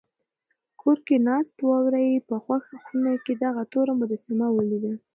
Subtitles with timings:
[0.81, 2.35] کور کې ناست وراره یې په
[2.85, 4.93] خونه کې دغه توره مجسمه ولیده.